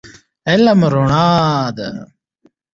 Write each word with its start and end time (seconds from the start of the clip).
علم 0.51 0.79
رڼا 0.91 1.29
ده 1.77 1.89